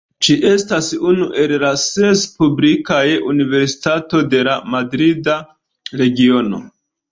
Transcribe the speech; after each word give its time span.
Ĝi 0.25 0.35
estas 0.51 0.87
unu 1.11 1.27
el 1.43 1.53
la 1.63 1.69
ses 1.81 2.23
publikaj 2.39 3.03
universitatoj 3.35 4.25
de 4.33 4.43
la 4.51 4.57
Madrida 4.77 5.39
Regiono. 6.05 6.67